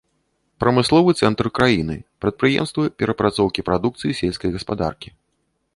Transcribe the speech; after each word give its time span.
Прамысловы 0.63 1.11
цэнтр 1.25 1.49
краіны, 1.59 1.97
прадпрыемствы 2.25 2.83
перапрацоўкі 3.03 3.61
прадукцыі 3.69 4.19
сельскай 4.23 4.49
гаспадаркі. 4.59 5.09